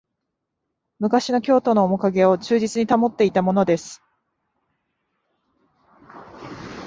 [0.97, 4.01] 昔の京都のおもかげを忠実に保っていたものです